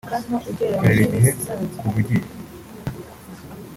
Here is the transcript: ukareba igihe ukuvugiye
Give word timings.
ukareba 0.75 1.01
igihe 1.05 1.29
ukuvugiye 1.65 2.27